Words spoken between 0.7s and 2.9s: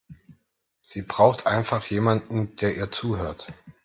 Sie braucht einfach jemanden, der ihr